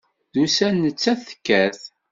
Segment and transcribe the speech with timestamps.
[0.33, 1.79] D ussan nettat tekkat.